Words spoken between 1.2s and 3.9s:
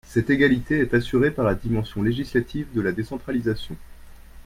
par la dimension législative de la décentralisation.